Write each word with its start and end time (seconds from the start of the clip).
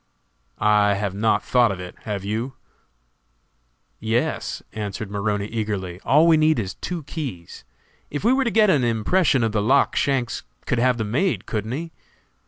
"I 0.57 0.95
have 0.95 1.13
not 1.13 1.43
thought 1.43 1.71
of 1.71 1.79
it, 1.79 1.93
have 2.05 2.25
you?" 2.25 2.53
"Yes," 3.99 4.63
answered 4.73 5.11
Maroney, 5.11 5.45
eagerly; 5.45 5.99
"all 6.03 6.25
we 6.25 6.37
need 6.37 6.57
is 6.57 6.73
two 6.73 7.03
keys. 7.03 7.63
If 8.09 8.23
we 8.23 8.33
were 8.33 8.43
to 8.45 8.49
get 8.49 8.71
an 8.71 8.83
impression 8.83 9.43
of 9.43 9.51
the 9.51 9.61
lock 9.61 9.95
Shanks 9.95 10.41
could 10.65 10.79
have 10.79 10.97
them 10.97 11.11
made, 11.11 11.45
couldn't 11.45 11.73
he?" 11.73 11.91